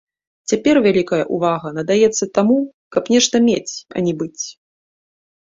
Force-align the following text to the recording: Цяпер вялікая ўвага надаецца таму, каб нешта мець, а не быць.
Цяпер 0.51 0.75
вялікая 0.85 1.19
ўвага 1.37 1.67
надаецца 1.77 2.29
таму, 2.39 2.57
каб 2.97 3.03
нешта 3.17 3.35
мець, 3.47 3.73
а 3.95 4.05
не 4.09 4.13
быць. 4.25 4.43